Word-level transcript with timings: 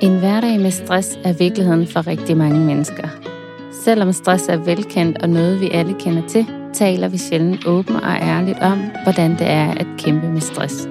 En 0.00 0.18
hverdag 0.18 0.60
med 0.60 0.70
stress 0.70 1.18
er 1.24 1.32
virkeligheden 1.32 1.86
for 1.86 2.06
rigtig 2.06 2.36
mange 2.36 2.60
mennesker. 2.60 3.08
Selvom 3.84 4.12
stress 4.12 4.48
er 4.48 4.56
velkendt 4.56 5.22
og 5.22 5.30
noget, 5.30 5.60
vi 5.60 5.70
alle 5.70 5.94
kender 6.00 6.28
til, 6.28 6.46
taler 6.72 7.08
vi 7.08 7.18
sjældent 7.18 7.66
åbent 7.66 8.00
og 8.00 8.12
ærligt 8.22 8.58
om, 8.58 8.78
hvordan 9.02 9.30
det 9.30 9.46
er 9.46 9.70
at 9.70 9.86
kæmpe 9.98 10.28
med 10.28 10.40
stress. 10.40 10.88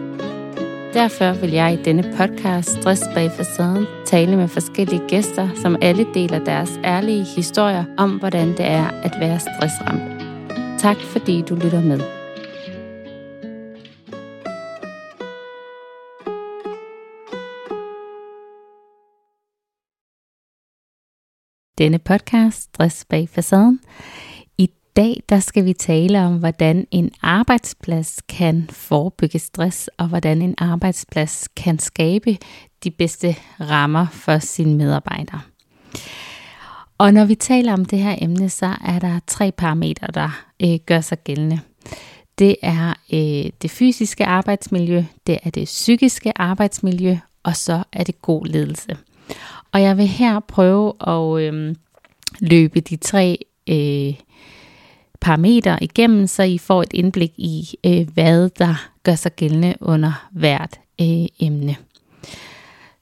Derfor 0.93 1.31
vil 1.41 1.52
jeg 1.52 1.73
i 1.73 1.84
denne 1.84 2.14
podcast 2.18 2.70
Stress 2.70 3.04
bag 3.14 3.32
facaden 3.32 3.86
tale 4.05 4.36
med 4.36 4.48
forskellige 4.48 5.02
gæster, 5.08 5.50
som 5.62 5.76
alle 5.82 6.05
deler 6.14 6.39
deres 6.39 6.80
ærlige 6.84 7.24
historier 7.24 7.84
om, 7.98 8.12
hvordan 8.12 8.48
det 8.48 8.66
er 8.66 8.88
at 9.04 9.14
være 9.20 9.39
stressramt. 9.39 10.02
Tak 10.80 10.98
fordi 10.98 11.42
du 11.42 11.55
lytter 11.55 11.82
med. 11.82 12.16
Denne 21.77 21.99
podcast, 21.99 22.61
Stress 22.61 23.05
bag 23.05 23.29
facaden. 23.29 23.79
I 24.57 24.69
dag 24.95 25.23
der 25.29 25.39
skal 25.39 25.65
vi 25.65 25.73
tale 25.73 26.19
om, 26.21 26.37
hvordan 26.37 26.87
en 26.91 27.11
arbejdsplads 27.21 28.21
kan 28.29 28.69
forebygge 28.69 29.39
stress, 29.39 29.89
og 29.97 30.07
hvordan 30.07 30.41
en 30.41 30.55
arbejdsplads 30.57 31.47
kan 31.55 31.79
skabe 31.79 32.38
de 32.83 32.91
bedste 32.91 33.36
rammer 33.59 34.08
for 34.11 34.39
sine 34.39 34.75
medarbejdere. 34.75 35.41
Og 36.97 37.13
når 37.13 37.25
vi 37.25 37.36
taler 37.36 37.73
om 37.73 37.86
det 37.86 38.00
her 38.00 38.16
emne, 38.22 38.50
så 38.50 38.75
er 38.86 39.00
der 39.00 39.19
tre 39.28 39.52
parametre, 39.52 40.08
der 40.14 40.45
øh, 40.64 40.80
gør 40.86 41.02
sig 41.02 41.23
gældende. 41.23 41.59
Det 42.39 42.55
er 42.61 42.94
øh, 43.14 43.52
det 43.61 43.72
fysiske 43.72 44.25
arbejdsmiljø, 44.25 45.03
det 45.28 45.38
er 45.44 45.50
det 45.50 45.66
psykiske 45.66 46.38
arbejdsmiljø, 46.38 47.17
og 47.44 47.55
så 47.55 47.83
er 47.94 48.03
det 48.03 48.22
god 48.22 48.45
ledelse. 48.45 48.97
Og 49.78 49.83
jeg 49.83 49.97
vil 49.97 50.08
her 50.08 50.39
prøve 50.39 50.94
at 51.08 51.42
øh, 51.42 51.75
løbe 52.39 52.80
de 52.80 52.95
tre 52.95 53.45
øh, 53.70 54.14
parametre 55.22 55.84
igennem, 55.84 56.28
så 56.28 56.44
I 56.44 56.58
får 56.58 56.81
et 56.81 56.94
indblik 56.94 57.31
i, 57.38 57.78
øh, 57.86 58.08
hvad 58.14 58.50
der 58.50 58.89
gør 59.03 59.16
sig 59.16 59.36
gældende 59.36 59.75
under 59.81 60.28
hvert 60.31 60.80
øh, 61.02 61.25
emne. 61.39 61.75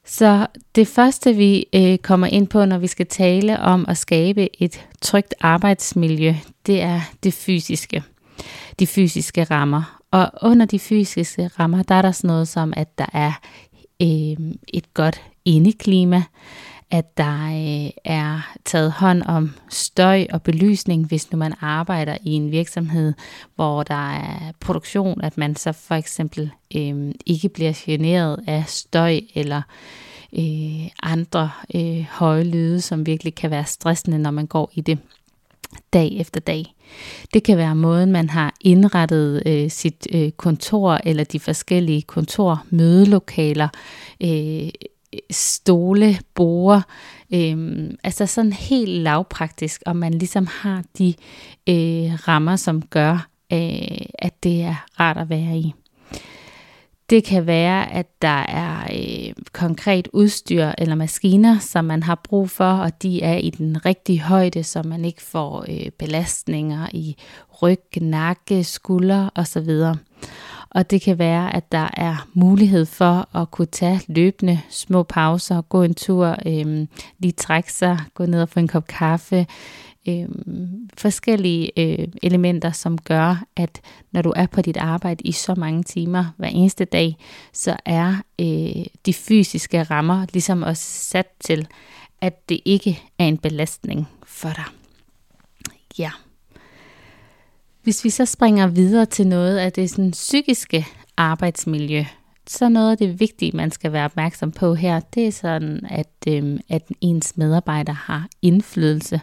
Så 0.04 0.46
det 0.74 0.88
første, 0.88 1.34
vi 1.34 1.66
øh, 1.74 1.98
kommer 1.98 2.26
ind 2.26 2.46
på, 2.46 2.64
når 2.64 2.78
vi 2.78 2.86
skal 2.86 3.06
tale 3.06 3.60
om 3.60 3.84
at 3.88 3.96
skabe 3.96 4.62
et 4.62 4.86
trygt 5.00 5.34
arbejdsmiljø, 5.40 6.34
det 6.66 6.82
er 6.82 7.00
det 7.22 7.34
fysiske. 7.34 8.02
De 8.78 8.86
fysiske 8.86 9.44
rammer. 9.44 10.00
Og 10.10 10.30
under 10.42 10.66
de 10.66 10.78
fysiske 10.78 11.50
rammer, 11.58 11.82
der 11.82 11.94
er 11.94 12.02
der 12.02 12.12
sådan 12.12 12.28
noget 12.28 12.48
som, 12.48 12.72
at 12.76 12.98
der 12.98 13.06
er 13.12 13.32
øh, 14.02 14.52
et 14.68 14.94
godt 14.94 15.22
indeklima, 15.46 16.22
at 16.90 17.16
der 17.16 17.46
øh, 17.46 17.90
er 18.04 18.54
taget 18.64 18.92
hånd 18.92 19.22
om 19.22 19.50
støj 19.68 20.26
og 20.32 20.42
belysning, 20.42 21.06
hvis 21.06 21.32
nu 21.32 21.38
man 21.38 21.54
arbejder 21.60 22.16
i 22.22 22.30
en 22.30 22.50
virksomhed, 22.50 23.12
hvor 23.54 23.82
der 23.82 24.12
er 24.12 24.52
produktion, 24.60 25.20
at 25.20 25.38
man 25.38 25.56
så 25.56 25.72
for 25.72 25.94
eksempel 25.94 26.50
øh, 26.76 27.14
ikke 27.26 27.48
bliver 27.48 27.72
generet 27.76 28.44
af 28.46 28.64
støj 28.66 29.20
eller 29.34 29.62
øh, 30.38 30.88
andre 31.02 31.50
øh, 31.74 32.06
høje 32.10 32.44
lyde, 32.44 32.80
som 32.80 33.06
virkelig 33.06 33.34
kan 33.34 33.50
være 33.50 33.66
stressende, 33.66 34.18
når 34.18 34.30
man 34.30 34.46
går 34.46 34.70
i 34.74 34.80
det 34.80 34.98
dag 35.92 36.16
efter 36.20 36.40
dag. 36.40 36.74
Det 37.34 37.42
kan 37.42 37.56
være 37.56 37.74
måden, 37.74 38.12
man 38.12 38.30
har 38.30 38.54
indrettet 38.60 39.42
øh, 39.46 39.70
sit 39.70 40.06
øh, 40.12 40.30
kontor 40.30 41.00
eller 41.04 41.24
de 41.24 41.40
forskellige 41.40 42.02
kontormødelokaler, 42.02 43.68
øh, 44.20 44.70
stole, 45.30 46.18
borer, 46.34 46.82
øhm, 47.34 47.96
altså 48.04 48.26
sådan 48.26 48.52
helt 48.52 48.90
lavpraktisk, 48.90 49.82
og 49.86 49.96
man 49.96 50.14
ligesom 50.14 50.46
har 50.46 50.82
de 50.98 51.14
øh, 51.68 52.28
rammer, 52.28 52.56
som 52.56 52.82
gør, 52.82 53.28
øh, 53.52 54.06
at 54.18 54.42
det 54.42 54.62
er 54.62 54.86
rart 55.00 55.16
at 55.16 55.30
være 55.30 55.58
i. 55.58 55.74
Det 57.10 57.24
kan 57.24 57.46
være, 57.46 57.92
at 57.92 58.22
der 58.22 58.44
er 58.48 58.88
øh, 58.92 59.32
konkret 59.52 60.08
udstyr 60.12 60.70
eller 60.78 60.94
maskiner, 60.94 61.58
som 61.58 61.84
man 61.84 62.02
har 62.02 62.20
brug 62.24 62.50
for, 62.50 62.72
og 62.72 63.02
de 63.02 63.22
er 63.22 63.36
i 63.36 63.50
den 63.50 63.86
rigtige 63.86 64.20
højde, 64.20 64.64
så 64.64 64.82
man 64.82 65.04
ikke 65.04 65.22
får 65.22 65.64
øh, 65.68 65.90
belastninger 65.98 66.86
i 66.92 67.16
ryg, 67.62 67.82
nakke, 68.00 68.64
skulder 68.64 69.28
osv. 69.34 69.70
Og 70.76 70.90
det 70.90 71.02
kan 71.02 71.18
være, 71.18 71.56
at 71.56 71.72
der 71.72 71.88
er 71.92 72.28
mulighed 72.34 72.86
for 72.86 73.36
at 73.36 73.50
kunne 73.50 73.66
tage 73.66 74.00
løbende 74.08 74.60
små 74.70 75.02
pauser, 75.02 75.62
gå 75.62 75.82
en 75.82 75.94
tur, 75.94 76.36
øh, 76.46 76.86
lige 77.18 77.32
trække 77.32 77.72
sig, 77.72 77.98
gå 78.14 78.26
ned 78.26 78.42
og 78.42 78.48
få 78.48 78.60
en 78.60 78.68
kop 78.68 78.86
kaffe, 78.86 79.46
øh, 80.08 80.28
forskellige 80.98 81.70
øh, 81.76 82.08
elementer, 82.22 82.70
som 82.70 82.98
gør, 82.98 83.44
at 83.56 83.80
når 84.12 84.22
du 84.22 84.32
er 84.36 84.46
på 84.46 84.62
dit 84.62 84.76
arbejde 84.76 85.24
i 85.24 85.32
så 85.32 85.54
mange 85.54 85.82
timer 85.82 86.24
hver 86.36 86.48
eneste 86.48 86.84
dag, 86.84 87.16
så 87.52 87.76
er 87.84 88.14
øh, 88.40 88.84
de 89.06 89.14
fysiske 89.14 89.82
rammer 89.82 90.26
ligesom 90.32 90.62
også 90.62 90.84
sat 90.84 91.28
til, 91.40 91.66
at 92.20 92.48
det 92.48 92.60
ikke 92.64 93.02
er 93.18 93.24
en 93.24 93.38
belastning 93.38 94.08
for 94.26 94.48
dig. 94.48 94.64
Ja. 95.98 96.10
Hvis 97.86 98.04
vi 98.04 98.10
så 98.10 98.24
springer 98.24 98.66
videre 98.66 99.06
til 99.06 99.26
noget 99.26 99.58
af 99.58 99.72
det 99.72 99.90
sådan, 99.90 100.10
psykiske 100.10 100.86
arbejdsmiljø, 101.16 102.04
så 102.46 102.68
noget 102.68 102.90
af 102.90 102.98
det 102.98 103.20
vigtige, 103.20 103.56
man 103.56 103.70
skal 103.70 103.92
være 103.92 104.04
opmærksom 104.04 104.52
på 104.52 104.74
her, 104.74 105.00
det 105.00 105.26
er 105.26 105.32
sådan, 105.32 105.86
at, 105.90 106.10
øh, 106.28 106.58
at 106.68 106.82
ens 107.00 107.36
medarbejder 107.36 107.92
har 107.92 108.28
indflydelse. 108.42 109.20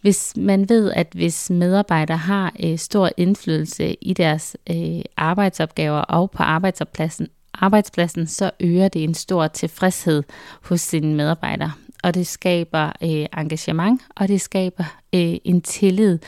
Hvis 0.00 0.32
man 0.36 0.68
ved, 0.68 0.92
at 0.92 1.06
hvis 1.14 1.50
medarbejdere 1.50 2.16
har 2.16 2.52
øh, 2.64 2.78
stor 2.78 3.10
indflydelse 3.16 3.94
i 3.94 4.12
deres 4.12 4.56
øh, 4.70 5.02
arbejdsopgaver 5.16 6.00
og 6.00 6.30
på 6.30 6.42
arbejdspladsen, 6.42 7.28
arbejdspladsen, 7.54 8.26
så 8.26 8.50
øger 8.60 8.88
det 8.88 9.04
en 9.04 9.14
stor 9.14 9.46
tilfredshed 9.46 10.22
hos 10.62 10.80
sine 10.80 11.14
medarbejdere. 11.14 11.72
Og 12.02 12.14
det 12.14 12.26
skaber 12.26 12.92
øh, 13.02 13.26
engagement, 13.38 14.02
og 14.16 14.28
det 14.28 14.40
skaber 14.40 14.84
øh, 15.14 15.36
en 15.44 15.62
tillid 15.62 16.18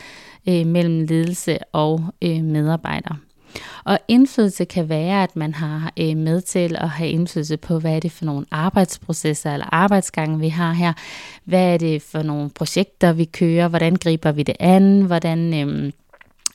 øh, 0.48 0.66
mellem 0.66 1.00
ledelse 1.00 1.58
og 1.72 2.00
øh, 2.22 2.42
medarbejdere. 2.42 3.16
Og 3.84 3.98
indflydelse 4.08 4.64
kan 4.64 4.88
være, 4.88 5.22
at 5.22 5.36
man 5.36 5.54
har 5.54 5.92
øh, 5.96 6.16
med 6.16 6.40
til 6.40 6.76
at 6.76 6.88
have 6.88 7.10
indflydelse 7.10 7.56
på, 7.56 7.78
hvad 7.78 7.96
er 7.96 8.00
det 8.00 8.12
for 8.12 8.24
nogle 8.24 8.46
arbejdsprocesser 8.50 9.52
eller 9.52 9.74
arbejdsgange, 9.74 10.38
vi 10.38 10.48
har 10.48 10.72
her. 10.72 10.92
Hvad 11.44 11.74
er 11.74 11.78
det 11.78 12.02
for 12.02 12.22
nogle 12.22 12.50
projekter, 12.50 13.12
vi 13.12 13.24
kører? 13.24 13.68
Hvordan 13.68 13.96
griber 13.96 14.32
vi 14.32 14.42
det 14.42 14.56
an? 14.60 15.00
Hvordan... 15.02 15.54
Øh, 15.54 15.92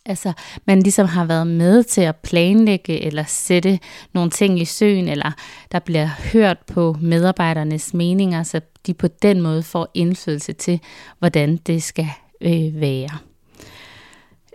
Altså, 0.05 0.33
man 0.65 0.81
ligesom 0.81 1.07
har 1.07 1.25
været 1.25 1.47
med 1.47 1.83
til 1.83 2.01
at 2.01 2.15
planlægge 2.15 3.01
eller 3.05 3.23
sætte 3.27 3.79
nogle 4.13 4.31
ting 4.31 4.59
i 4.59 4.65
søen, 4.65 5.07
eller 5.07 5.31
der 5.71 5.79
bliver 5.79 6.09
hørt 6.33 6.57
på 6.67 6.95
medarbejdernes 7.01 7.93
meninger, 7.93 8.43
så 8.43 8.61
de 8.87 8.93
på 8.93 9.07
den 9.07 9.41
måde 9.41 9.63
får 9.63 9.91
indflydelse 9.93 10.53
til, 10.53 10.79
hvordan 11.19 11.57
det 11.57 11.83
skal 11.83 12.07
øh, 12.41 12.81
være. 12.81 13.30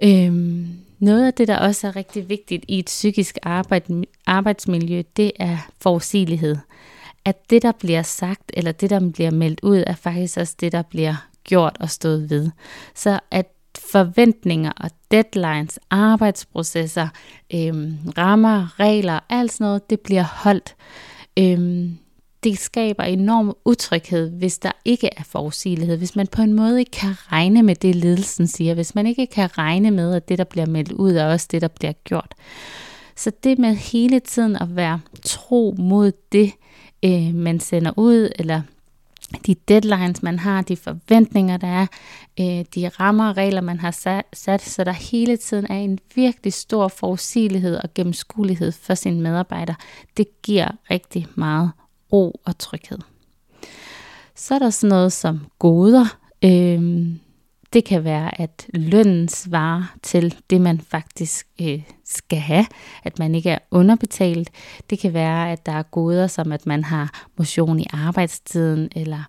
Øhm, 0.03 0.69
noget 0.99 1.27
af 1.27 1.35
det, 1.35 1.49
der 1.49 1.59
også 1.59 1.87
er 1.87 1.97
rigtig 1.97 2.29
vigtigt 2.29 2.65
i 2.69 2.79
et 2.79 2.87
psykisk 2.87 3.39
arbejde, 3.43 4.05
arbejdsmiljø, 4.27 5.03
det 5.17 5.33
er 5.37 5.59
forudsigelighed. 5.81 6.57
At 7.25 7.51
det, 7.51 7.63
der 7.63 7.73
bliver 7.73 8.03
sagt, 8.03 8.51
eller 8.55 8.73
det, 8.73 8.91
der 8.91 9.11
bliver 9.11 9.31
meldt 9.31 9.61
ud, 9.63 9.85
er 9.87 9.95
faktisk 9.95 10.37
også 10.37 10.55
det, 10.61 10.73
der 10.73 10.83
bliver 10.83 11.27
gjort 11.45 11.77
og 11.81 11.91
stået 11.91 12.31
ved. 12.31 12.51
Så 12.95 13.21
at 13.31 13.47
forventninger 13.79 14.73
og 14.77 14.91
deadlines, 15.11 15.79
arbejdsprocesser, 15.91 17.09
øhm, 17.55 17.99
rammer, 18.19 18.81
regler, 18.81 19.21
alt 19.29 19.53
sådan 19.53 19.65
noget, 19.65 19.91
det 19.91 20.01
bliver 20.01 20.25
holdt. 20.25 20.77
Øhm, 21.39 21.99
det 22.45 22.59
skaber 22.59 23.03
enorm 23.03 23.57
utryghed, 23.65 24.31
hvis 24.31 24.59
der 24.59 24.73
ikke 24.85 25.11
er 25.17 25.23
forudsigelighed, 25.23 25.97
hvis 25.97 26.17
man 26.17 26.27
på 26.27 26.43
en 26.43 26.53
måde 26.53 26.79
ikke 26.79 26.91
kan 26.91 27.15
regne 27.33 27.63
med 27.63 27.75
det, 27.75 27.95
ledelsen 27.95 28.47
siger, 28.47 28.75
hvis 28.75 28.95
man 28.95 29.07
ikke 29.07 29.27
kan 29.27 29.59
regne 29.59 29.91
med, 29.91 30.15
at 30.15 30.29
det, 30.29 30.39
der 30.39 30.45
bliver 30.45 30.67
meldt 30.67 30.93
ud, 30.93 31.13
er 31.13 31.27
også 31.27 31.49
det, 31.51 31.63
der 31.63 31.69
bliver 31.69 31.93
gjort. 32.05 32.35
Så 33.17 33.33
det 33.45 33.59
med 33.59 33.75
hele 33.75 34.21
tiden 34.21 34.57
at 34.57 34.77
være 34.77 35.01
tro 35.25 35.75
mod 35.79 36.13
det, 36.33 36.53
øh, 37.05 37.35
man 37.35 37.61
sender 37.61 37.93
ud, 37.97 38.31
eller 38.39 38.63
de 39.47 39.55
deadlines, 39.55 40.23
man 40.23 40.39
har, 40.39 40.63
de 40.63 40.77
forventninger, 40.77 41.57
der 41.57 41.67
er, 41.67 41.87
øh, 42.41 42.65
de 42.75 42.89
rammer 42.89 43.29
og 43.29 43.37
regler, 43.37 43.61
man 43.61 43.81
har 43.81 43.91
sat, 44.33 44.63
så 44.63 44.85
der 44.85 44.93
hele 44.93 45.37
tiden 45.37 45.67
er 45.71 45.79
en 45.79 45.99
virkelig 46.15 46.53
stor 46.53 46.89
forudsigelighed 46.89 47.77
og 47.77 47.95
gennemskuelighed 47.95 48.73
for 48.73 48.95
sine 48.95 49.21
medarbejdere. 49.21 49.77
Det 50.17 50.43
giver 50.43 50.69
rigtig 50.91 51.27
meget 51.35 51.71
ro 52.13 52.41
og 52.45 52.59
tryghed. 52.59 52.99
Så 54.35 54.55
er 54.55 54.59
der 54.59 54.71
sådan 54.71 54.89
noget 54.89 55.13
som 55.13 55.41
goder. 55.59 56.19
Øhm, 56.45 57.21
det 57.73 57.85
kan 57.85 58.05
være, 58.05 58.41
at 58.41 58.67
lønnen 58.75 59.29
svarer 59.29 59.97
til 60.03 60.35
det, 60.51 60.61
man 60.61 60.81
faktisk 60.81 61.47
øh, 61.61 61.83
skal 62.05 62.39
have, 62.39 62.67
at 63.05 63.19
man 63.19 63.35
ikke 63.35 63.51
er 63.51 63.59
underbetalt. 63.71 64.51
Det 64.91 64.99
kan 64.99 65.15
være, 65.15 65.53
at 65.53 65.67
der 65.67 65.73
er 65.73 65.83
goder 65.83 66.27
som, 66.27 66.53
at 66.53 66.67
man 66.67 66.85
har 66.85 67.27
motion 67.37 67.81
i 67.81 67.87
arbejdstiden, 67.93 68.89
eller 68.97 69.23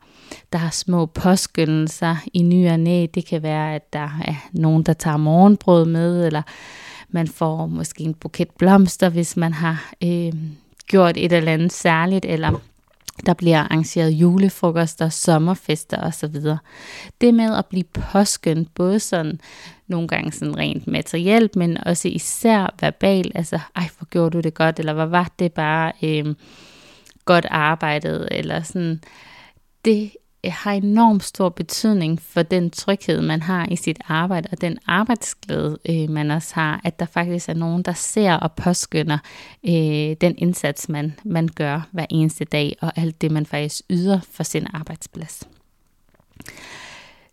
der 0.54 0.60
er 0.60 0.70
små 0.70 1.06
påskyndelser 1.06 2.16
i 2.34 2.42
ny 2.42 2.70
og 2.70 2.80
næ. 2.80 3.06
Det 3.14 3.26
kan 3.26 3.44
være, 3.44 3.76
at 3.76 3.94
der 3.94 4.10
er 4.26 4.48
nogen, 4.52 4.84
der 4.84 4.94
tager 4.94 5.18
morgenbrød 5.18 5.86
med, 5.86 6.26
eller 6.26 6.42
man 7.10 7.28
får 7.28 7.66
måske 7.66 8.04
en 8.04 8.14
buket 8.14 8.50
blomster, 8.58 9.10
hvis 9.10 9.38
man 9.38 9.54
har 9.54 9.94
øh, 10.04 10.34
gjort 10.88 11.18
et 11.18 11.32
eller 11.32 11.54
andet 11.54 11.74
særligt, 11.74 12.26
eller 12.26 12.62
der 13.26 13.34
bliver 13.34 13.60
arrangeret 13.60 14.10
julefrokoster, 14.10 15.10
sommerfester 15.10 15.98
osv. 15.98 16.36
Det 17.22 17.34
med 17.34 17.56
at 17.56 17.66
blive 17.66 17.84
påskyndt, 17.84 18.74
både 18.74 19.00
sådan 19.00 19.40
nogle 19.88 20.08
gange 20.08 20.32
sådan 20.32 20.58
rent 20.58 20.88
materielt, 20.88 21.56
men 21.56 21.78
også 21.86 22.08
især 22.08 22.76
verbalt, 22.82 23.32
altså, 23.36 23.60
ej, 23.76 23.90
hvor 23.98 24.06
gjorde 24.06 24.38
du 24.38 24.40
det 24.40 24.54
godt, 24.54 24.80
eller 24.80 24.94
hvor 24.94 25.06
var 25.06 25.32
det 25.40 25.54
bare 25.54 25.92
øh, 26.04 26.36
godt 27.26 27.46
arbejdet, 27.50 28.28
eller 28.32 28.62
sådan, 28.64 29.02
det 29.86 30.12
har 30.52 30.72
enormt 30.72 31.24
stor 31.24 31.50
betydning 31.50 32.22
for 32.22 32.44
den 32.44 32.70
tryghed, 32.70 33.22
man 33.22 33.42
har 33.42 33.68
i 33.72 33.76
sit 33.76 34.00
arbejde, 34.08 34.50
og 34.52 34.62
den 34.62 34.78
arbejdsglæde, 34.86 35.78
øh, 35.90 36.10
man 36.10 36.32
også 36.32 36.56
har, 36.56 36.82
at 36.84 37.00
der 37.00 37.06
faktisk 37.06 37.50
er 37.50 37.54
nogen, 37.54 37.84
der 37.84 37.94
ser 37.94 38.34
og 38.34 38.52
påskynder 38.52 39.18
øh, 39.68 40.16
den 40.22 40.36
indsats, 40.38 40.90
man, 40.90 41.20
man 41.26 41.48
gør 41.56 41.82
hver 41.92 42.06
eneste 42.10 42.46
dag, 42.46 42.76
og 42.82 42.98
alt 42.98 43.22
det, 43.22 43.32
man 43.32 43.46
faktisk 43.46 43.82
yder 43.90 44.20
for 44.32 44.44
sin 44.44 44.68
arbejdsplads. 44.74 45.44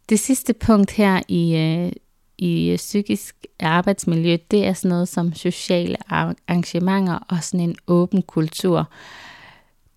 Det 0.09 0.21
sidste 0.21 0.53
punkt 0.53 0.91
her 0.91 1.23
i, 1.29 1.57
øh, 1.57 1.93
i 2.39 2.75
psykisk 2.77 3.37
arbejdsmiljø, 3.61 4.37
det 4.51 4.67
er 4.67 4.73
sådan 4.73 4.89
noget 4.89 5.09
som 5.09 5.35
sociale 5.35 5.97
arrangementer 6.09 7.19
og 7.29 7.45
sådan 7.45 7.69
en 7.69 7.77
åben 7.87 8.23
kultur 8.23 8.89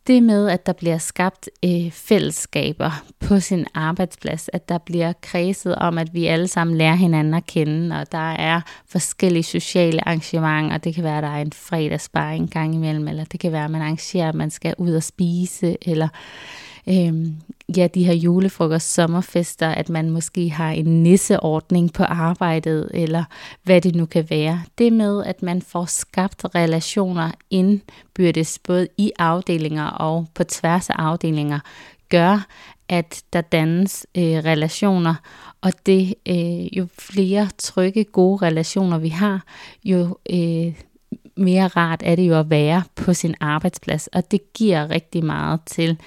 det 0.08 0.24
med, 0.24 0.50
at 0.50 0.66
der 0.66 0.74
bliver 0.74 0.98
skabt 0.98 1.50
øh, 1.66 1.92
fællesskaber 1.92 3.04
på 3.20 3.40
sin 3.40 3.66
arbejdsplads, 3.74 4.50
at 4.54 4.70
der 4.70 4.78
bliver 4.78 5.14
kredset 5.22 5.76
om, 5.76 5.98
at 5.98 6.14
vi 6.14 6.26
alle 6.26 6.48
sammen 6.48 6.78
lærer 6.78 6.96
hinanden 6.96 7.34
at 7.34 7.46
kende, 7.46 8.00
og 8.00 8.12
der 8.12 8.32
er 8.32 8.62
forskellige 8.90 9.44
sociale 9.44 10.08
arrangementer. 10.08 10.78
Det 10.78 10.96
kan 10.96 11.04
være, 11.04 11.18
at 11.18 11.24
der 11.24 11.30
er 11.30 11.42
en 11.42 11.54
fredagsbar 11.54 12.32
en 12.32 12.48
gang 12.48 12.76
imellem, 12.76 13.08
eller 13.08 13.24
det 13.24 13.40
kan 13.40 13.52
være, 13.52 13.66
at 13.66 13.72
man 13.72 13.82
arrangerer, 13.82 14.30
at 14.30 14.36
man 14.36 14.52
skal 14.52 14.76
ud 14.78 14.94
og 14.94 15.04
spise, 15.04 15.78
eller 15.82 16.08
øh, 16.90 17.28
ja, 17.78 17.88
de 17.88 18.04
her 18.04 18.14
julefrokost, 18.14 18.94
sommerfester, 18.94 19.68
at 19.68 19.90
man 19.90 20.10
måske 20.10 20.50
har 20.50 20.72
en 20.72 21.04
nisseordning 21.04 21.94
på 21.94 22.04
arbejdet, 22.04 22.90
eller 22.94 23.24
hvad 23.64 23.82
det 23.82 23.96
nu 23.96 24.06
kan 24.06 24.26
være. 24.30 24.64
Det 24.78 24.94
med, 24.94 25.24
at 25.26 25.44
man 25.44 25.62
får 25.62 25.86
skabt 25.86 26.46
relationer 26.56 27.32
indbyrdes, 27.50 28.60
både 28.60 28.88
i 28.98 29.12
afdelinger 29.20 29.86
og 29.86 30.28
på 30.34 30.44
tværs 30.44 30.90
af 30.90 30.96
afdelinger, 30.98 31.60
gør, 32.10 32.48
at 32.90 33.24
der 33.34 33.42
dannes 33.42 34.06
øh, 34.18 34.24
relationer, 34.24 35.16
og 35.62 35.74
det 35.86 36.14
øh, 36.28 36.78
jo 36.78 36.88
flere 37.00 37.50
trygge, 37.58 38.04
gode 38.04 38.46
relationer 38.46 38.98
vi 38.98 39.10
har, 39.10 39.44
jo 39.84 40.18
øh, 40.30 40.74
mere 41.38 41.68
rart 41.68 42.04
er 42.06 42.16
det 42.16 42.28
jo 42.28 42.40
at 42.40 42.50
være 42.50 42.84
på 42.96 43.14
sin 43.14 43.36
arbejdsplads, 43.40 44.08
og 44.08 44.32
det 44.32 44.54
giver 44.54 44.90
rigtig 44.90 45.26
meget 45.26 45.60
til, 45.66 45.98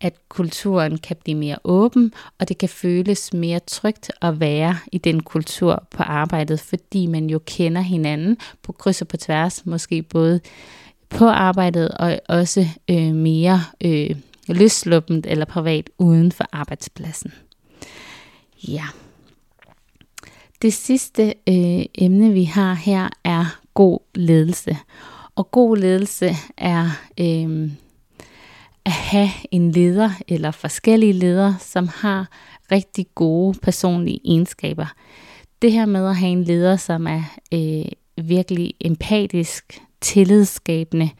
at 0.00 0.14
kulturen 0.28 0.98
kan 0.98 1.16
blive 1.24 1.36
mere 1.36 1.58
åben, 1.64 2.12
og 2.38 2.48
det 2.48 2.58
kan 2.58 2.68
føles 2.68 3.32
mere 3.32 3.60
trygt 3.60 4.10
at 4.22 4.40
være 4.40 4.78
i 4.92 4.98
den 4.98 5.22
kultur 5.22 5.86
på 5.90 6.02
arbejdet, 6.02 6.60
fordi 6.60 7.06
man 7.06 7.30
jo 7.30 7.40
kender 7.46 7.80
hinanden 7.80 8.36
på 8.62 8.72
kryds 8.72 9.02
og 9.02 9.08
på 9.08 9.16
tværs, 9.16 9.66
måske 9.66 10.02
både 10.02 10.40
på 11.08 11.26
arbejdet 11.26 11.88
og 11.88 12.20
også 12.28 12.68
øh, 12.90 13.14
mere 13.14 13.60
øh, 13.80 14.16
løsluppent 14.48 15.26
eller 15.26 15.44
privat 15.44 15.90
uden 15.98 16.32
for 16.32 16.44
arbejdspladsen. 16.52 17.32
Ja. 18.68 18.84
Det 20.62 20.72
sidste 20.72 21.34
øh, 21.48 21.84
emne, 21.94 22.32
vi 22.32 22.44
har 22.44 22.74
her, 22.74 23.08
er 23.24 23.60
god 23.74 23.98
ledelse. 24.14 24.76
Og 25.34 25.50
god 25.50 25.76
ledelse 25.76 26.34
er 26.56 26.90
øh, 27.20 27.70
at 28.84 28.92
have 28.92 29.30
en 29.50 29.70
leder 29.70 30.10
eller 30.28 30.50
forskellige 30.50 31.12
ledere, 31.12 31.56
som 31.60 31.88
har 31.94 32.28
rigtig 32.72 33.06
gode 33.14 33.58
personlige 33.62 34.20
egenskaber. 34.24 34.86
Det 35.62 35.72
her 35.72 35.86
med 35.86 36.08
at 36.08 36.16
have 36.16 36.32
en 36.32 36.44
leder, 36.44 36.76
som 36.76 37.06
er 37.06 37.22
øh, 37.54 37.92
virkelig 38.26 38.74
empatisk, 38.80 39.80
tillidsskabende, 40.00 41.10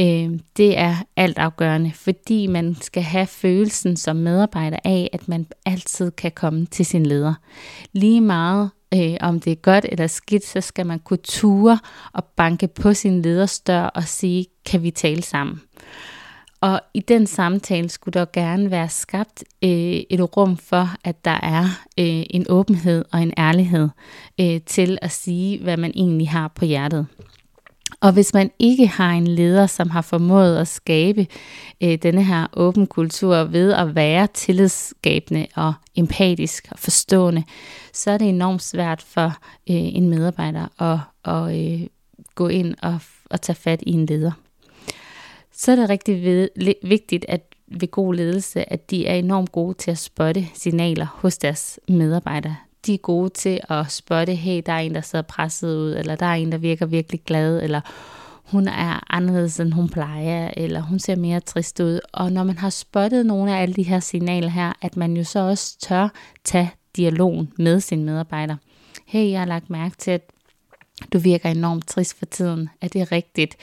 øh, 0.00 0.38
det 0.56 0.78
er 0.78 0.96
altafgørende, 1.16 1.92
fordi 1.94 2.46
man 2.46 2.76
skal 2.80 3.02
have 3.02 3.26
følelsen 3.26 3.96
som 3.96 4.16
medarbejder 4.16 4.78
af, 4.84 5.10
at 5.12 5.28
man 5.28 5.46
altid 5.66 6.10
kan 6.10 6.32
komme 6.32 6.66
til 6.66 6.86
sin 6.86 7.06
leder. 7.06 7.34
Lige 7.92 8.20
meget 8.20 8.70
øh, 8.94 9.16
om 9.20 9.40
det 9.40 9.50
er 9.50 9.56
godt 9.56 9.86
eller 9.88 10.06
skidt, 10.06 10.46
så 10.46 10.60
skal 10.60 10.86
man 10.86 10.98
kunne 10.98 11.18
ture 11.24 11.78
og 12.12 12.24
banke 12.24 12.68
på 12.68 12.94
sin 12.94 13.22
leders 13.22 13.60
dør 13.60 13.82
og 13.82 14.04
sige, 14.04 14.46
kan 14.66 14.82
vi 14.82 14.90
tale 14.90 15.22
sammen? 15.22 15.60
Og 16.60 16.80
i 16.94 17.00
den 17.00 17.26
samtale 17.26 17.88
skulle 17.88 18.20
der 18.20 18.26
gerne 18.32 18.70
være 18.70 18.88
skabt 18.88 19.44
øh, 19.62 19.70
et 20.10 20.36
rum 20.36 20.56
for, 20.56 20.88
at 21.04 21.24
der 21.24 21.38
er 21.42 21.64
øh, 21.98 22.24
en 22.30 22.46
åbenhed 22.48 23.04
og 23.12 23.22
en 23.22 23.32
ærlighed 23.38 23.88
øh, 24.40 24.60
til 24.66 24.98
at 25.02 25.10
sige, 25.10 25.62
hvad 25.62 25.76
man 25.76 25.92
egentlig 25.94 26.28
har 26.28 26.48
på 26.48 26.64
hjertet. 26.64 27.06
Og 28.00 28.12
hvis 28.12 28.34
man 28.34 28.50
ikke 28.58 28.86
har 28.86 29.10
en 29.10 29.26
leder, 29.26 29.66
som 29.66 29.90
har 29.90 30.02
formået 30.02 30.56
at 30.56 30.68
skabe 30.68 31.26
øh, 31.80 31.98
denne 32.02 32.24
her 32.24 32.46
åben 32.52 32.86
kultur 32.86 33.36
ved 33.36 33.72
at 33.72 33.94
være 33.94 34.26
tillidsskabende 34.26 35.46
og 35.56 35.72
empatisk 35.94 36.68
og 36.70 36.78
forstående, 36.78 37.44
så 37.92 38.10
er 38.10 38.18
det 38.18 38.28
enormt 38.28 38.62
svært 38.62 39.02
for 39.02 39.26
øh, 39.70 39.94
en 39.96 40.10
medarbejder 40.10 40.82
at, 40.82 40.98
at 41.34 41.60
øh, 41.60 41.86
gå 42.34 42.48
ind 42.48 42.74
og, 42.82 42.98
og 43.30 43.40
tage 43.40 43.56
fat 43.56 43.82
i 43.86 43.92
en 43.92 44.06
leder 44.06 44.32
så 45.60 45.72
er 45.72 45.76
det 45.76 45.90
rigtig 45.90 46.22
ved, 46.22 46.48
vigtigt, 46.82 47.26
at 47.28 47.42
ved 47.66 47.90
god 47.90 48.14
ledelse, 48.14 48.72
at 48.72 48.90
de 48.90 49.06
er 49.06 49.14
enormt 49.14 49.52
gode 49.52 49.74
til 49.74 49.90
at 49.90 49.98
spotte 49.98 50.46
signaler 50.54 51.06
hos 51.14 51.38
deres 51.38 51.80
medarbejdere. 51.88 52.56
De 52.86 52.94
er 52.94 52.98
gode 52.98 53.30
til 53.30 53.60
at 53.68 53.90
spotte, 53.90 54.34
hey, 54.34 54.62
der 54.66 54.72
er 54.72 54.78
en, 54.78 54.94
der 54.94 55.00
sidder 55.00 55.22
presset 55.22 55.76
ud, 55.76 55.96
eller 55.96 56.16
der 56.16 56.26
er 56.26 56.34
en, 56.34 56.52
der 56.52 56.58
virker 56.58 56.86
virkelig 56.86 57.20
glad, 57.26 57.62
eller 57.62 57.80
hun 58.44 58.68
er 58.68 59.14
anderledes, 59.14 59.60
end 59.60 59.72
hun 59.72 59.88
plejer, 59.88 60.50
eller 60.56 60.80
hun 60.80 60.98
ser 60.98 61.16
mere 61.16 61.40
trist 61.40 61.80
ud. 61.80 62.00
Og 62.12 62.32
når 62.32 62.44
man 62.44 62.58
har 62.58 62.70
spottet 62.70 63.26
nogle 63.26 63.56
af 63.56 63.62
alle 63.62 63.74
de 63.74 63.82
her 63.82 64.00
signaler 64.00 64.48
her, 64.48 64.72
at 64.82 64.96
man 64.96 65.16
jo 65.16 65.24
så 65.24 65.38
også 65.38 65.78
tør 65.78 66.08
tage 66.44 66.70
dialogen 66.96 67.52
med 67.58 67.80
sin 67.80 68.04
medarbejder. 68.04 68.56
Hey, 69.06 69.30
jeg 69.30 69.40
har 69.40 69.46
lagt 69.46 69.70
mærke 69.70 69.96
til, 69.96 70.10
at 70.10 70.30
du 71.12 71.18
virker 71.18 71.50
enormt 71.50 71.88
trist 71.88 72.18
for 72.18 72.26
tiden. 72.26 72.68
Er 72.80 72.88
det 72.88 73.12
rigtigt? 73.12 73.56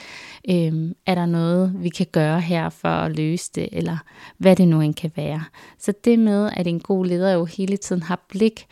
Øhm, 0.50 0.94
er 1.06 1.14
der 1.14 1.26
noget, 1.26 1.74
vi 1.78 1.88
kan 1.88 2.06
gøre 2.12 2.40
her 2.40 2.68
for 2.68 2.88
at 2.88 3.16
løse 3.16 3.50
det? 3.54 3.68
Eller 3.72 3.96
hvad 4.38 4.56
det 4.56 4.68
nu 4.68 4.80
end 4.80 4.94
kan 4.94 5.12
være. 5.16 5.44
Så 5.78 5.92
det 6.04 6.18
med, 6.18 6.50
at 6.56 6.66
en 6.66 6.80
god 6.80 7.06
leder 7.06 7.32
jo 7.32 7.44
hele 7.44 7.76
tiden 7.76 8.02
har 8.02 8.20
blik 8.28 8.66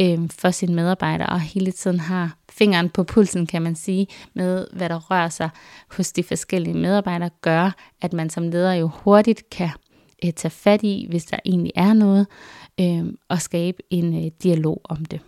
øhm, 0.00 0.28
for 0.28 0.50
sin 0.50 0.74
medarbejder, 0.74 1.26
og 1.26 1.40
hele 1.40 1.72
tiden 1.72 2.00
har 2.00 2.36
fingeren 2.50 2.90
på 2.90 3.04
pulsen, 3.04 3.46
kan 3.46 3.62
man 3.62 3.74
sige, 3.74 4.06
med 4.34 4.66
hvad 4.72 4.88
der 4.88 5.10
rører 5.10 5.28
sig 5.28 5.50
hos 5.90 6.12
de 6.12 6.22
forskellige 6.22 6.74
medarbejdere, 6.74 7.30
gør, 7.40 7.70
at 8.02 8.12
man 8.12 8.30
som 8.30 8.48
leder 8.48 8.72
jo 8.72 8.90
hurtigt 8.94 9.50
kan 9.50 9.70
øh, 10.24 10.32
tage 10.32 10.50
fat 10.50 10.82
i, 10.82 11.06
hvis 11.08 11.24
der 11.24 11.38
egentlig 11.44 11.72
er 11.74 11.92
noget, 11.92 12.26
øh, 12.80 13.04
og 13.28 13.42
skabe 13.42 13.82
en 13.90 14.24
øh, 14.24 14.30
dialog 14.42 14.80
om 14.84 15.04
det 15.04 15.20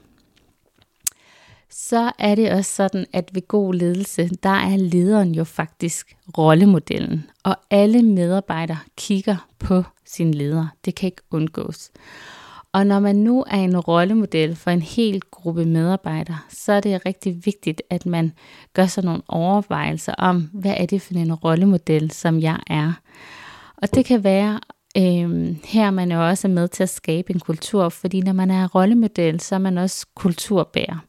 så 1.70 2.12
er 2.18 2.34
det 2.34 2.52
også 2.52 2.74
sådan, 2.74 3.06
at 3.12 3.30
ved 3.32 3.48
god 3.48 3.74
ledelse, 3.74 4.30
der 4.42 4.48
er 4.48 4.76
lederen 4.76 5.34
jo 5.34 5.44
faktisk 5.44 6.16
rollemodellen, 6.38 7.26
og 7.44 7.56
alle 7.70 8.02
medarbejdere 8.02 8.78
kigger 8.96 9.36
på 9.58 9.82
sin 10.04 10.34
leder. 10.34 10.66
Det 10.84 10.94
kan 10.94 11.06
ikke 11.06 11.22
undgås. 11.30 11.90
Og 12.72 12.86
når 12.86 13.00
man 13.00 13.16
nu 13.16 13.44
er 13.46 13.56
en 13.56 13.78
rollemodel 13.78 14.56
for 14.56 14.70
en 14.70 14.82
hel 14.82 15.20
gruppe 15.20 15.64
medarbejdere, 15.64 16.38
så 16.48 16.72
er 16.72 16.80
det 16.80 17.06
rigtig 17.06 17.46
vigtigt, 17.46 17.82
at 17.90 18.06
man 18.06 18.32
gør 18.72 18.86
sig 18.86 19.04
nogle 19.04 19.22
overvejelser 19.28 20.14
om, 20.14 20.50
hvad 20.52 20.74
er 20.76 20.86
det 20.86 21.02
for 21.02 21.14
en 21.14 21.34
rollemodel, 21.34 22.10
som 22.10 22.40
jeg 22.40 22.60
er. 22.66 22.92
Og 23.76 23.94
det 23.94 24.04
kan 24.04 24.24
være, 24.24 24.60
øh, 24.96 25.56
her 25.64 25.90
man 25.90 26.12
jo 26.12 26.28
også 26.28 26.48
er 26.48 26.52
med 26.52 26.68
til 26.68 26.82
at 26.82 26.88
skabe 26.88 27.32
en 27.32 27.40
kultur, 27.40 27.88
fordi 27.88 28.20
når 28.20 28.32
man 28.32 28.50
er 28.50 28.68
rollemodel, 28.68 29.40
så 29.40 29.54
er 29.54 29.58
man 29.58 29.78
også 29.78 30.06
kulturbærer. 30.14 31.07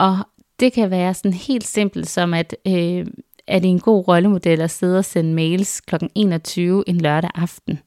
Og 0.00 0.18
det 0.60 0.72
kan 0.72 0.90
være 0.90 1.14
sådan 1.14 1.32
helt 1.32 1.66
simpelt 1.66 2.08
som, 2.08 2.34
at, 2.34 2.56
øh, 2.66 3.06
er 3.46 3.58
det 3.58 3.70
en 3.70 3.80
god 3.80 4.08
rollemodel 4.08 4.60
at 4.60 4.70
sidde 4.70 4.98
og 4.98 5.04
sende 5.04 5.34
mails 5.34 5.80
kl. 5.80 5.94
21 6.14 6.84
en 6.86 7.00
lørdag 7.00 7.30
aften. 7.34 7.78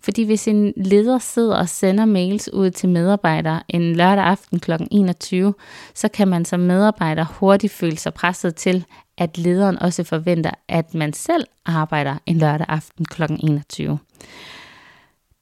Fordi 0.00 0.24
hvis 0.24 0.48
en 0.48 0.72
leder 0.76 1.18
sidder 1.18 1.56
og 1.56 1.68
sender 1.68 2.04
mails 2.04 2.52
ud 2.52 2.70
til 2.70 2.88
medarbejdere 2.88 3.62
en 3.68 3.96
lørdag 3.96 4.24
aften 4.24 4.58
kl. 4.60 4.72
21, 4.90 5.54
så 5.94 6.08
kan 6.08 6.28
man 6.28 6.44
som 6.44 6.60
medarbejder 6.60 7.24
hurtigt 7.24 7.72
føle 7.72 7.98
sig 7.98 8.14
presset 8.14 8.54
til, 8.54 8.84
at 9.18 9.38
lederen 9.38 9.78
også 9.78 10.04
forventer, 10.04 10.50
at 10.68 10.94
man 10.94 11.12
selv 11.12 11.44
arbejder 11.66 12.16
en 12.26 12.38
lørdag 12.38 12.66
aften 12.68 13.04
kl. 13.04 13.22
21. 13.22 13.98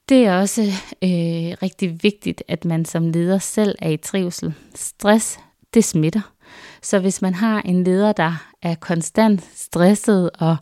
Det 0.08 0.26
er 0.26 0.40
også 0.40 0.62
øh, 1.02 1.56
rigtig 1.62 2.02
vigtigt, 2.02 2.42
at 2.48 2.64
man 2.64 2.84
som 2.84 3.08
leder 3.08 3.38
selv 3.38 3.74
er 3.78 3.90
i 3.90 3.96
trivsel. 3.96 4.54
Stress, 4.74 5.38
det 5.74 5.84
smitter. 5.84 6.32
Så 6.82 6.98
hvis 6.98 7.22
man 7.22 7.34
har 7.34 7.60
en 7.60 7.84
leder, 7.84 8.12
der 8.12 8.32
er 8.62 8.74
konstant 8.74 9.48
stresset 9.54 10.30
og 10.38 10.56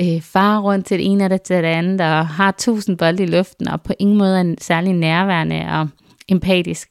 øh, 0.00 0.22
farer 0.22 0.60
rundt 0.60 0.86
til 0.86 0.98
det 0.98 1.06
ene 1.06 1.24
eller 1.24 1.36
til 1.36 1.56
det 1.56 1.64
andet, 1.64 2.00
og 2.00 2.28
har 2.28 2.54
tusind 2.58 2.98
bolde 2.98 3.22
i 3.22 3.26
luften, 3.26 3.68
og 3.68 3.82
på 3.82 3.92
ingen 3.98 4.18
måde 4.18 4.40
er 4.40 4.54
særlig 4.60 4.92
nærværende 4.92 5.66
og 5.68 5.88
empatisk, 6.28 6.88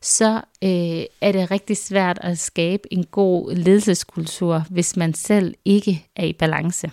så 0.00 0.34
øh, 0.64 1.04
er 1.20 1.32
det 1.32 1.50
rigtig 1.50 1.76
svært 1.76 2.18
at 2.20 2.38
skabe 2.38 2.92
en 2.92 3.04
god 3.04 3.54
ledelseskultur, 3.54 4.64
hvis 4.70 4.96
man 4.96 5.14
selv 5.14 5.54
ikke 5.64 6.06
er 6.16 6.24
i 6.24 6.32
balance. 6.32 6.90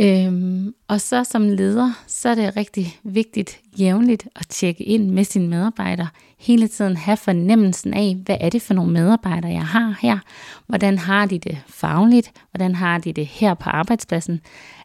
Øhm, 0.00 0.74
og 0.88 1.00
så 1.00 1.24
som 1.24 1.48
leder, 1.48 1.92
så 2.06 2.28
er 2.28 2.34
det 2.34 2.56
rigtig 2.56 2.96
vigtigt 3.04 3.60
jævnligt 3.78 4.28
at 4.36 4.46
tjekke 4.48 4.84
ind 4.84 5.10
med 5.10 5.24
sine 5.24 5.48
medarbejdere. 5.48 6.08
Hele 6.38 6.68
tiden 6.68 6.96
have 6.96 7.16
fornemmelsen 7.16 7.94
af, 7.94 8.16
hvad 8.24 8.36
er 8.40 8.50
det 8.50 8.62
for 8.62 8.74
nogle 8.74 8.92
medarbejdere, 8.92 9.52
jeg 9.52 9.66
har 9.66 9.98
her? 10.02 10.18
Hvordan 10.66 10.98
har 10.98 11.26
de 11.26 11.38
det 11.38 11.58
fagligt? 11.66 12.32
Hvordan 12.50 12.74
har 12.74 12.98
de 12.98 13.12
det 13.12 13.26
her 13.26 13.54
på 13.54 13.70
arbejdspladsen? 13.70 14.40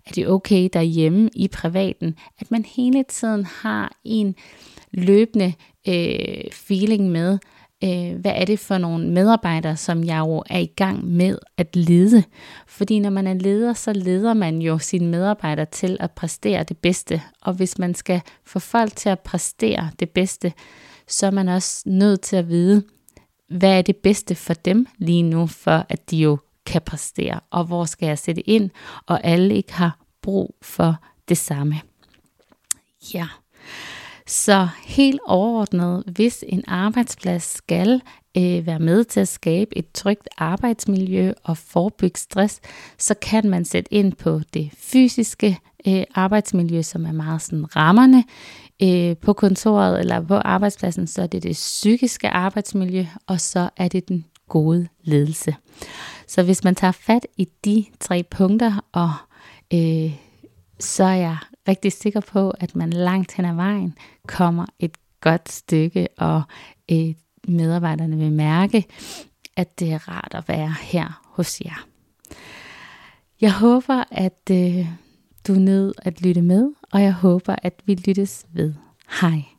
Er 0.05 0.11
det 0.11 0.27
okay 0.27 0.69
derhjemme 0.73 1.29
i 1.35 1.47
privaten? 1.47 2.15
At 2.39 2.51
man 2.51 2.65
hele 2.65 3.03
tiden 3.03 3.45
har 3.45 3.95
en 4.03 4.35
løbende 4.91 5.53
øh, 5.87 6.51
feeling 6.51 7.09
med, 7.09 7.39
øh, 7.83 8.15
hvad 8.15 8.31
er 8.35 8.45
det 8.45 8.59
for 8.59 8.77
nogle 8.77 9.09
medarbejdere, 9.09 9.77
som 9.77 10.03
jeg 10.03 10.19
jo 10.19 10.43
er 10.49 10.59
i 10.59 10.65
gang 10.75 11.05
med 11.05 11.37
at 11.57 11.75
lede. 11.75 12.23
Fordi 12.67 12.99
når 12.99 13.09
man 13.09 13.27
er 13.27 13.33
leder, 13.33 13.73
så 13.73 13.93
leder 13.93 14.33
man 14.33 14.61
jo 14.61 14.77
sine 14.77 15.07
medarbejdere 15.07 15.65
til 15.65 15.97
at 15.99 16.11
præstere 16.11 16.63
det 16.63 16.77
bedste. 16.77 17.21
Og 17.41 17.53
hvis 17.53 17.77
man 17.77 17.95
skal 17.95 18.21
få 18.45 18.59
folk 18.59 18.95
til 18.95 19.09
at 19.09 19.19
præstere 19.19 19.91
det 19.99 20.09
bedste, 20.09 20.53
så 21.07 21.27
er 21.27 21.31
man 21.31 21.47
også 21.47 21.83
nødt 21.85 22.21
til 22.21 22.35
at 22.35 22.49
vide, 22.49 22.83
hvad 23.49 23.77
er 23.77 23.81
det 23.81 23.95
bedste 23.95 24.35
for 24.35 24.53
dem 24.53 24.87
lige 24.97 25.23
nu, 25.23 25.47
for 25.47 25.85
at 25.89 26.11
de 26.11 26.17
jo 26.17 26.37
kan 26.65 26.81
præstere, 26.81 27.39
og 27.51 27.63
hvor 27.63 27.85
skal 27.85 28.07
jeg 28.07 28.19
sætte 28.19 28.49
ind, 28.49 28.69
og 29.05 29.23
alle 29.23 29.55
ikke 29.55 29.73
har 29.73 29.99
brug 30.21 30.55
for 30.61 30.95
det 31.29 31.37
samme. 31.37 31.81
Ja. 33.13 33.27
Så 34.27 34.67
helt 34.85 35.19
overordnet, 35.25 36.03
hvis 36.15 36.43
en 36.47 36.63
arbejdsplads 36.67 37.43
skal 37.43 38.01
øh, 38.37 38.65
være 38.65 38.79
med 38.79 39.03
til 39.03 39.19
at 39.19 39.27
skabe 39.27 39.77
et 39.77 39.91
trygt 39.93 40.29
arbejdsmiljø 40.37 41.33
og 41.43 41.57
forebygge 41.57 42.19
stress, 42.19 42.61
så 42.97 43.13
kan 43.21 43.49
man 43.49 43.65
sætte 43.65 43.93
ind 43.93 44.13
på 44.13 44.41
det 44.53 44.71
fysiske 44.77 45.59
øh, 45.87 46.03
arbejdsmiljø, 46.15 46.81
som 46.81 47.05
er 47.05 47.11
meget 47.11 47.41
sådan 47.41 47.75
rammerne 47.75 48.23
øh, 48.83 49.17
på 49.17 49.33
kontoret 49.33 49.99
eller 49.99 50.21
på 50.21 50.35
arbejdspladsen, 50.35 51.07
så 51.07 51.21
er 51.21 51.27
det 51.27 51.43
det 51.43 51.53
psykiske 51.53 52.29
arbejdsmiljø, 52.29 53.05
og 53.27 53.41
så 53.41 53.69
er 53.77 53.87
det 53.87 54.07
den 54.07 54.25
gode 54.49 54.87
ledelse. 55.03 55.55
Så 56.27 56.43
hvis 56.43 56.63
man 56.63 56.75
tager 56.75 56.91
fat 56.91 57.27
i 57.37 57.47
de 57.65 57.85
tre 57.99 58.23
punkter, 58.23 58.85
og 58.91 59.11
øh, 59.73 60.11
så 60.79 61.03
er 61.03 61.15
jeg 61.15 61.37
rigtig 61.67 61.93
sikker 61.93 62.19
på, 62.19 62.49
at 62.49 62.75
man 62.75 62.89
langt 62.89 63.33
hen 63.33 63.45
ad 63.45 63.55
vejen 63.55 63.95
kommer 64.27 64.65
et 64.79 64.97
godt 65.21 65.51
stykke, 65.51 66.07
og 66.17 66.41
øh, 66.91 67.13
medarbejderne 67.47 68.17
vil 68.17 68.31
mærke, 68.31 68.85
at 69.55 69.79
det 69.79 69.91
er 69.91 70.09
rart 70.09 70.33
at 70.33 70.47
være 70.47 70.75
her 70.81 71.21
hos 71.25 71.61
jer. 71.61 71.87
Jeg 73.41 73.53
håber, 73.53 74.03
at 74.11 74.49
øh, 74.51 74.87
du 75.47 75.53
nød 75.53 75.93
at 75.97 76.21
lytte 76.21 76.41
med, 76.41 76.71
og 76.91 77.01
jeg 77.01 77.13
håber, 77.13 77.55
at 77.63 77.73
vi 77.85 77.95
lyttes 77.95 78.45
ved. 78.53 78.73
Hej. 79.21 79.56